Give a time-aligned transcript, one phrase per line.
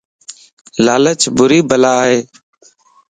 [0.85, 2.19] لالچ ڀري بلا ائي